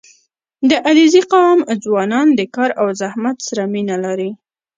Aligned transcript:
•د 0.69 0.71
علیزي 0.87 1.21
قوم 1.31 1.59
ځوانان 1.83 2.27
د 2.33 2.41
کار 2.55 2.69
او 2.81 2.87
زحمت 3.01 3.37
سره 3.47 3.63
مینه 3.73 3.95
لري. 4.05 4.31